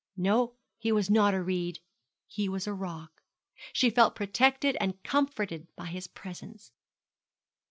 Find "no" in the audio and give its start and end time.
0.17-0.55